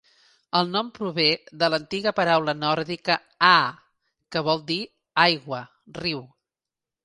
El 0.59 0.69
nom 0.75 0.87
prové 0.95 1.25
de 1.63 1.69
l'antiga 1.73 2.13
paraula 2.21 2.57
nòrdica 2.63 3.19
"aa", 3.53 3.61
que 4.37 4.45
vol 4.51 4.67
dir 4.73 4.81
"aigua, 5.29 5.65
riu". 6.03 6.29